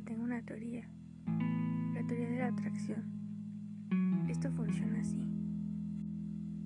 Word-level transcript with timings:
tengo 0.00 0.24
una 0.24 0.42
teoría, 0.42 0.88
la 1.94 2.06
teoría 2.06 2.30
de 2.30 2.38
la 2.38 2.46
atracción. 2.48 3.04
Esto 4.28 4.50
funciona 4.52 5.00
así. 5.00 5.20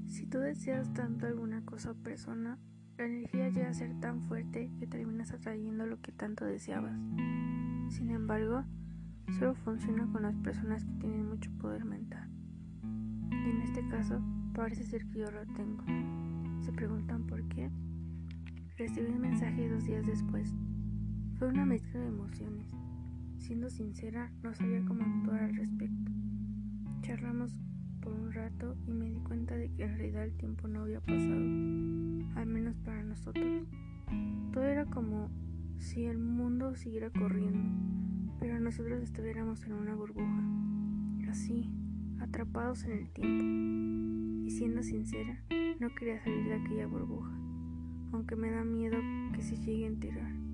Si 0.06 0.27
tú 0.27 0.38
deseas 0.38 0.92
tanto 0.92 1.27
alguna 1.27 1.64
cosa 1.64 1.92
o 1.92 1.95
persona, 1.95 2.59
la 2.98 3.06
energía 3.06 3.48
llega 3.48 3.68
a 3.70 3.74
ser 3.74 3.98
tan 4.00 4.20
fuerte 4.23 4.70
que 4.78 4.86
terminas 4.86 5.32
atrayendo 5.32 5.86
lo 5.86 6.00
que 6.00 6.12
tanto 6.12 6.45
deseabas. 6.45 6.96
Sin 7.88 8.10
embargo, 8.10 8.64
solo 9.38 9.55
funciona 9.55 10.06
con 10.12 10.23
las 10.23 10.37
personas 10.37 10.84
que 10.84 10.92
tienen 11.01 11.28
mucho 11.28 11.51
poder 11.59 11.84
mental. 11.84 12.28
Y 13.30 13.51
en 13.51 13.62
este 13.62 13.87
caso, 13.88 14.23
parece 14.55 14.84
ser 14.84 15.06
que 15.06 15.20
yo 15.20 15.30
lo 15.30 15.45
tengo. 15.55 15.82
¿Se 16.62 16.73
preguntan 16.73 17.27
por 17.27 17.46
qué? 17.48 17.70
Recibí 18.77 19.10
un 19.10 19.20
mensaje 19.20 19.69
dos 19.69 19.84
días 19.84 20.06
después. 20.06 20.52
Fue 21.38 21.48
una 21.48 21.66
mezcla 21.66 22.01
de 22.01 22.06
emociones. 22.06 22.74
Siendo 23.45 23.69
sincera, 23.69 24.33
no 24.43 24.55
sabía 24.55 24.83
cómo 24.87 25.05
actuar 25.05 25.43
al 25.43 25.55
respecto. 25.55 26.11
Charlamos 27.03 27.55
por 28.01 28.15
un 28.15 28.33
rato 28.33 28.75
y 28.87 28.91
me 28.91 29.11
di 29.11 29.19
cuenta 29.19 29.55
de 29.55 29.70
que 29.70 29.84
en 29.84 29.98
realidad 29.98 30.25
el 30.25 30.33
tiempo 30.33 30.67
no 30.67 30.80
había 30.80 31.01
pasado, 31.01 31.34
al 32.37 32.47
menos 32.47 32.75
para 32.79 33.03
nosotros. 33.03 33.69
Todo 34.51 34.65
era 34.65 34.87
como 34.87 35.29
si 35.77 36.07
el 36.07 36.17
mundo 36.17 36.75
siguiera 36.75 37.11
corriendo, 37.11 37.69
pero 38.41 38.59
nosotros 38.61 39.03
estuviéramos 39.03 39.62
en 39.65 39.75
una 39.75 39.95
burbuja, 39.95 40.42
así, 41.29 41.70
atrapados 42.20 42.84
en 42.84 42.92
el 42.92 43.11
tiempo. 43.11 43.45
Y 44.47 44.51
siendo 44.53 44.83
sincera, 44.83 45.39
no 45.81 45.95
quería 45.95 46.19
salir 46.25 46.45
de 46.45 46.55
aquella 46.55 46.86
burbuja, 46.86 47.39
aunque 48.11 48.36
me 48.36 48.51
da 48.51 48.64
miedo 48.64 48.97
que 49.34 49.42
se 49.42 49.58
llegue 49.58 49.84
a 49.84 49.89
enterrar. 49.89 50.53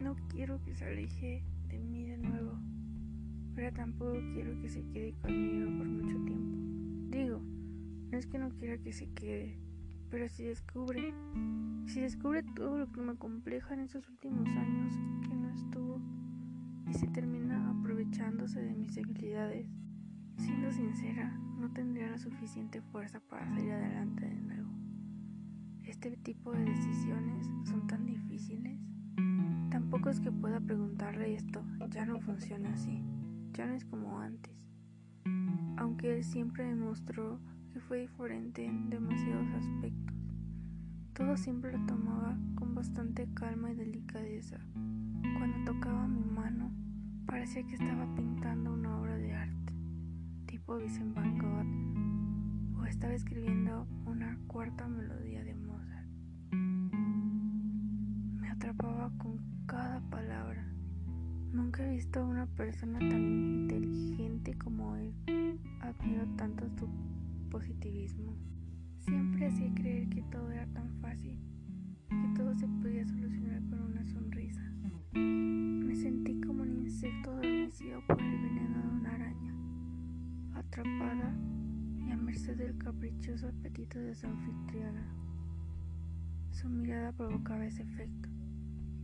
No 0.00 0.16
quiero 0.28 0.60
que 0.62 0.74
se 0.74 0.84
aleje 0.84 1.44
de 1.68 1.78
mí 1.78 2.04
de 2.04 2.18
nuevo 2.18 2.58
pero 3.60 3.72
tampoco 3.72 4.18
quiero 4.32 4.58
que 4.60 4.68
se 4.70 4.82
quede 4.88 5.12
conmigo 5.20 5.66
por 5.76 5.86
mucho 5.86 6.16
tiempo. 6.24 6.56
Digo, 7.14 7.42
no 8.10 8.16
es 8.16 8.26
que 8.26 8.38
no 8.38 8.48
quiera 8.50 8.78
que 8.78 8.92
se 8.92 9.06
quede, 9.12 9.58
pero 10.10 10.28
si 10.28 10.44
descubre, 10.44 11.12
si 11.86 12.00
descubre 12.00 12.42
todo 12.42 12.78
lo 12.78 12.90
que 12.90 13.02
me 13.02 13.16
compleja 13.16 13.74
en 13.74 13.80
estos 13.80 14.08
últimos 14.08 14.48
años 14.48 14.94
que 15.28 15.34
no 15.34 15.50
estuvo 15.50 16.00
y 16.88 16.94
se 16.94 17.06
termina 17.08 17.70
aprovechándose 17.70 18.62
de 18.62 18.74
mis 18.74 18.94
debilidades, 18.94 19.66
siendo 20.38 20.70
sincera, 20.70 21.30
no 21.58 21.70
tendría 21.72 22.10
la 22.10 22.18
suficiente 22.18 22.80
fuerza 22.80 23.20
para 23.20 23.46
salir 23.46 23.72
adelante 23.72 24.24
de 24.24 24.40
nuevo. 24.40 24.70
Este 25.84 26.16
tipo 26.16 26.52
de 26.52 26.64
decisiones 26.64 27.46
son 27.64 27.86
tan 27.86 28.06
difíciles. 28.06 28.80
Tampoco 29.70 30.10
es 30.10 30.20
que 30.20 30.32
pueda 30.32 30.60
preguntarle 30.60 31.34
esto, 31.34 31.62
ya 31.90 32.04
no 32.04 32.20
funciona 32.20 32.72
así 32.72 33.04
ya 33.52 33.66
no 33.66 33.74
es 33.74 33.84
como 33.84 34.20
antes. 34.20 34.66
Aunque 35.76 36.16
él 36.16 36.24
siempre 36.24 36.64
demostró 36.64 37.40
que 37.72 37.80
fue 37.80 38.00
diferente 38.00 38.64
en 38.64 38.90
demasiados 38.90 39.48
aspectos. 39.54 40.16
Todo 41.12 41.36
siempre 41.36 41.76
lo 41.76 41.84
tomaba 41.86 42.38
con 42.54 42.74
bastante 42.74 43.28
calma 43.34 43.70
y 43.70 43.74
delicadeza. 43.74 44.58
Cuando 45.36 45.72
tocaba 45.72 46.06
mi 46.06 46.24
mano, 46.24 46.72
parecía 47.26 47.66
que 47.66 47.74
estaba 47.74 48.06
pintando 48.14 48.72
una 48.72 48.98
obra 48.98 49.16
de 49.16 49.34
arte, 49.34 49.74
tipo 50.46 50.76
Vincent 50.76 51.14
Van 51.14 51.38
Gogh, 51.38 52.80
o 52.80 52.86
estaba 52.86 53.12
escribiendo 53.14 53.86
una 54.06 54.38
cuarta 54.46 54.88
melodía 54.88 55.44
de 55.44 55.54
Mozart. 55.54 56.08
Me 58.40 58.48
atrapaba 58.48 59.10
con 59.18 59.59
cada 59.70 60.00
palabra 60.10 60.66
Nunca 61.52 61.84
he 61.84 61.94
visto 61.94 62.18
a 62.18 62.24
una 62.24 62.46
persona 62.46 62.98
tan 62.98 63.22
inteligente 63.22 64.52
como 64.58 64.96
él. 64.96 65.12
Admiro 65.80 66.26
tanto 66.36 66.68
su 66.76 66.88
positivismo. 67.50 68.36
Siempre 68.98 69.46
hacía 69.46 69.72
creer 69.74 70.08
que 70.08 70.22
todo 70.22 70.50
era 70.50 70.66
tan 70.72 70.90
fácil, 71.00 71.38
que 72.08 72.28
todo 72.36 72.52
se 72.56 72.66
podía 72.66 73.06
solucionar 73.06 73.62
con 73.68 73.80
una 73.80 74.04
sonrisa. 74.06 74.62
Me 75.12 75.94
sentí 75.94 76.40
como 76.40 76.62
un 76.62 76.86
insecto 76.86 77.30
adormecido 77.30 78.00
por 78.06 78.20
el 78.20 78.42
veneno 78.42 78.82
de 78.82 78.88
una 78.88 79.14
araña, 79.14 79.54
atrapada 80.54 81.32
y 82.06 82.10
a 82.10 82.16
merced 82.16 82.56
del 82.56 82.76
caprichoso 82.76 83.48
apetito 83.48 84.00
de 84.00 84.16
su 84.16 84.26
anfitriona. 84.26 85.06
Su 86.50 86.68
mirada 86.68 87.12
provocaba 87.12 87.66
ese 87.66 87.82
efecto 87.82 88.39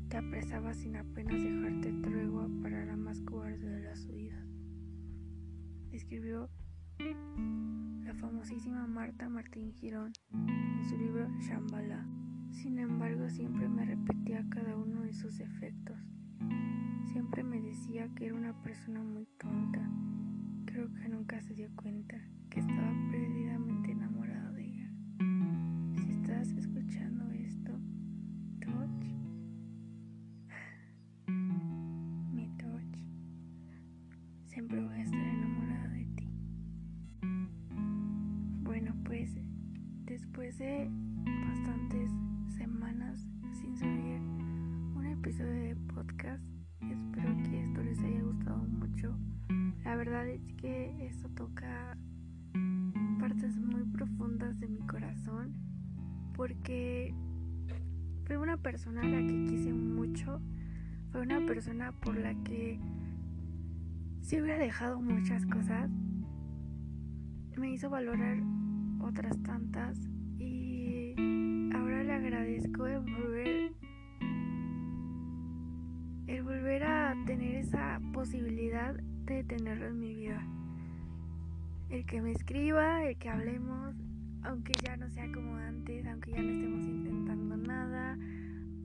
te 0.08 0.16
apresaba 0.16 0.72
sin 0.74 0.96
apenas 0.96 1.42
dejarte 1.42 1.92
tregua 2.02 2.48
para 2.62 2.84
la 2.84 2.96
más 2.96 3.20
cobarde 3.22 3.68
de 3.68 3.82
las 3.82 4.06
huidas. 4.06 4.46
Escribió 5.90 6.48
la 8.04 8.14
famosísima 8.14 8.86
Marta 8.86 9.28
Martín 9.28 9.72
Girón 9.72 10.12
en 10.32 10.84
su 10.88 10.96
libro 10.96 11.28
Shambhala. 11.40 12.06
Sin 12.50 12.78
embargo, 12.78 13.28
siempre 13.28 13.68
me 13.68 13.84
repetía 13.84 14.46
cada 14.48 14.76
uno 14.76 15.02
de 15.02 15.12
sus 15.12 15.40
efectos. 15.40 15.98
Siempre 17.12 17.42
me 17.42 17.60
decía 17.60 18.08
que 18.14 18.26
era 18.26 18.34
una 18.34 18.62
persona 18.62 19.02
muy 19.02 19.26
tonta. 19.38 19.90
Creo 20.66 20.92
que 20.94 21.08
nunca 21.08 21.40
se 21.40 21.54
dio 21.54 21.68
cuenta 21.74 22.16
que 22.50 22.60
estaba 22.60 22.92
siempre 34.56 34.80
voy 34.80 34.94
a 34.94 35.02
estar 35.02 35.20
enamorada 35.20 35.88
de 35.88 36.06
ti. 36.16 36.30
Bueno, 38.62 38.96
pues 39.04 39.36
después 40.06 40.56
de 40.56 40.90
bastantes 41.46 42.10
semanas 42.56 43.28
sin 43.52 43.76
subir 43.76 44.18
un 44.96 45.04
episodio 45.12 45.52
de 45.52 45.76
podcast, 45.92 46.42
espero 46.80 47.36
que 47.42 47.64
esto 47.64 47.82
les 47.82 47.98
haya 47.98 48.22
gustado 48.22 48.64
mucho. 48.64 49.14
La 49.84 49.94
verdad 49.94 50.26
es 50.26 50.40
que 50.54 51.06
esto 51.06 51.28
toca 51.34 51.98
partes 53.20 53.58
muy 53.58 53.84
profundas 53.92 54.58
de 54.58 54.68
mi 54.68 54.80
corazón 54.86 55.52
porque 56.34 57.12
fue 58.24 58.38
una 58.38 58.56
persona 58.56 59.02
a 59.02 59.04
la 59.04 59.18
que 59.18 59.44
quise 59.50 59.74
mucho, 59.74 60.40
fue 61.12 61.20
una 61.20 61.44
persona 61.44 61.92
por 62.00 62.16
la 62.16 62.34
que 62.42 62.80
si 64.26 64.40
hubiera 64.40 64.58
dejado 64.58 65.00
muchas 65.00 65.46
cosas, 65.46 65.88
me 67.56 67.70
hizo 67.70 67.88
valorar 67.88 68.38
otras 69.00 69.40
tantas 69.44 69.96
y 70.36 71.14
ahora 71.72 72.02
le 72.02 72.12
agradezco 72.12 72.88
el 72.88 72.98
volver 73.02 73.72
el 76.26 76.42
volver 76.42 76.82
a 76.82 77.14
tener 77.24 77.54
esa 77.54 78.00
posibilidad 78.12 78.96
de 78.96 79.44
tenerlo 79.44 79.86
en 79.86 80.00
mi 80.00 80.12
vida. 80.12 80.44
El 81.88 82.04
que 82.04 82.20
me 82.20 82.32
escriba, 82.32 83.04
el 83.04 83.16
que 83.18 83.28
hablemos, 83.28 83.94
aunque 84.42 84.72
ya 84.84 84.96
no 84.96 85.08
sea 85.08 85.30
como 85.32 85.54
antes, 85.54 86.04
aunque 86.04 86.32
ya 86.32 86.42
no 86.42 86.50
estemos 86.50 86.84
intentando 86.84 87.56
nada, 87.58 88.18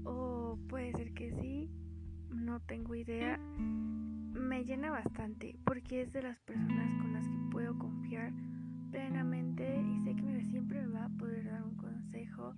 o 0.03 0.59
puede 0.69 0.91
ser 0.91 1.13
que 1.13 1.33
sí, 1.41 1.71
no 2.29 2.59
tengo 2.59 2.93
idea 2.93 3.39
me 4.41 4.65
llena 4.65 4.89
bastante 4.89 5.55
porque 5.65 6.01
es 6.01 6.11
de 6.13 6.23
las 6.23 6.39
personas 6.39 6.89
con 6.99 7.13
las 7.13 7.27
que 7.27 7.37
puedo 7.51 7.77
confiar 7.77 8.33
plenamente 8.91 9.79
y 9.79 9.99
sé 10.03 10.15
que 10.15 10.45
siempre 10.45 10.81
me 10.81 10.93
va 10.93 11.05
a 11.05 11.09
poder 11.09 11.45
dar 11.45 11.63
un 11.63 11.75
consejo 11.75 12.55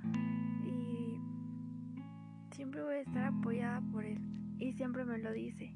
y 0.65 1.19
siempre 2.55 2.81
voy 2.81 2.95
a 2.95 3.01
estar 3.01 3.25
apoyada 3.25 3.81
por 3.91 4.05
él 4.05 4.19
y 4.59 4.71
siempre 4.73 5.03
me 5.03 5.17
lo 5.17 5.31
dice. 5.31 5.75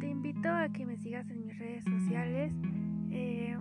Te 0.00 0.08
invito 0.08 0.48
a 0.48 0.68
que 0.68 0.86
me 0.86 0.96
sigas 0.98 1.28
en 1.30 1.46
mis 1.46 1.58
redes 1.58 1.84
sociales, 1.84 2.52
eh, 3.10 3.58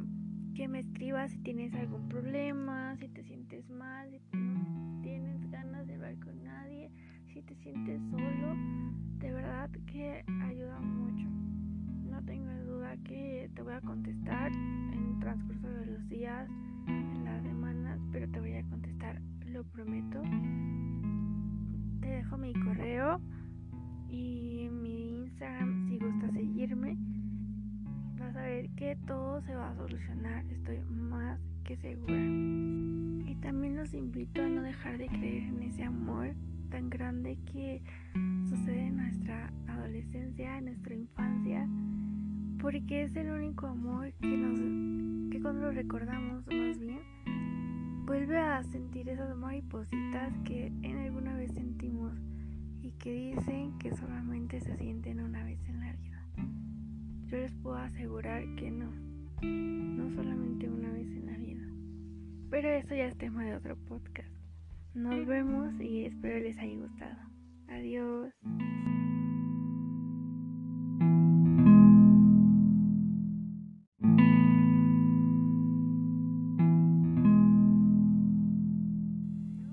que 0.54 0.68
me 0.68 0.80
escribas 0.80 1.32
si 1.32 1.40
tienes 1.40 1.74
algún 1.74 2.08
problema, 2.08 2.96
si 2.98 3.08
te 3.10 3.24
sientes 3.24 3.70
mal, 3.70 4.20
si 4.32 4.38
no 4.38 5.02
tienes 5.02 5.50
ganas 5.50 5.88
de 5.88 5.96
hablar 5.96 6.20
con 6.20 6.44
nadie, 6.44 6.92
si 7.34 7.42
te 7.42 7.56
sientes 7.56 8.00
solo 8.12 8.56
de 9.26 9.34
verdad 9.34 9.70
que 9.88 10.24
ayuda 10.44 10.80
mucho. 10.82 11.28
No 12.12 12.24
tengo 12.26 12.52
duda 12.66 12.96
que 13.04 13.50
te 13.56 13.62
voy 13.64 13.74
a 13.74 13.82
contestar 13.82 14.52
en 14.52 15.14
el 15.14 15.20
transcurso 15.20 15.68
de 15.68 15.86
los 15.88 16.10
días, 16.10 16.48
en 16.88 17.26
las 17.26 17.42
semanas, 17.42 18.00
pero 18.12 18.30
te 18.30 18.40
voy 18.40 18.54
a 18.54 18.64
contestar, 18.66 19.20
lo 19.48 19.64
prometo. 19.64 20.22
Te 22.02 22.08
dejo 22.08 22.38
mi 22.38 22.54
correo 22.54 23.20
y 24.10 24.70
mi 24.72 25.24
Instagram 25.24 25.90
si 25.90 25.98
gusta 25.98 26.32
seguirme. 26.32 26.96
Vas 28.20 28.36
a 28.36 28.42
ver 28.44 28.70
que 28.76 28.96
todo 29.08 29.42
se 29.42 29.56
va 29.56 29.72
a 29.72 29.76
solucionar, 29.76 30.46
estoy 30.52 30.82
más 30.82 31.40
que 31.64 31.78
segura. 31.78 32.14
Y 32.14 33.36
también 33.42 33.76
los 33.76 33.92
invito 33.96 34.44
a 34.44 34.50
no 34.50 34.62
dejar 34.62 35.00
de 35.00 35.08
creer 35.08 35.44
en 35.46 35.64
ese 35.64 35.84
amor 35.84 36.36
tan 36.70 36.90
grande 36.90 37.38
que 37.52 37.82
sucede 38.50 38.88
en 38.88 38.98
nuestra 38.98 39.52
adolescencia, 39.68 40.58
en 40.58 40.66
nuestra 40.66 40.96
infancia, 40.96 41.68
porque 42.62 43.04
es 43.04 43.16
el 43.16 43.30
único 43.30 43.68
amor 43.68 44.12
que 44.22 44.38
nos 44.38 45.32
que 45.32 45.42
cuando 45.42 45.68
lo 45.68 45.72
recordamos 45.72 46.46
más 46.48 46.80
bien 46.80 47.02
vuelve 48.06 48.38
a 48.38 48.64
sentir 48.64 49.10
esas 49.10 49.36
maripositas 49.36 50.32
que 50.44 50.68
en 50.68 50.98
alguna 50.98 51.36
vez 51.36 51.52
sentimos 51.54 52.14
y 52.82 52.92
que 52.92 53.12
dicen 53.12 53.78
que 53.80 53.96
solamente 53.96 54.60
se 54.62 54.78
sienten 54.78 55.20
una 55.20 55.44
vez 55.44 55.60
en 55.68 55.80
la 55.80 55.92
vida. 55.94 56.24
Yo 57.26 57.38
les 57.38 57.54
puedo 57.56 57.78
asegurar 57.78 58.44
que 58.56 58.70
no, 58.70 58.92
no 59.42 60.10
solamente 60.12 60.70
una 60.70 60.92
vez 60.92 61.08
en 61.08 61.26
la 61.26 61.38
vida. 61.38 61.68
Pero 62.52 62.70
eso 62.70 62.94
ya 62.94 63.08
es 63.08 63.18
tema 63.18 63.44
de 63.44 63.56
otro 63.56 63.76
podcast. 63.76 64.45
Nos 64.96 65.26
vemos 65.26 65.74
y 65.82 66.06
espero 66.06 66.40
les 66.40 66.58
haya 66.58 66.78
gustado. 66.78 67.18
Adiós. 67.68 68.34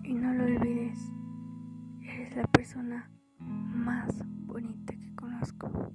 Y 0.03 0.15
no 0.15 0.35
lo 0.35 0.45
olvides, 0.45 1.13
eres 2.03 2.35
la 2.35 2.47
persona 2.49 3.09
más 3.39 4.25
bonita 4.45 4.93
que 4.93 5.15
conozco. 5.15 5.93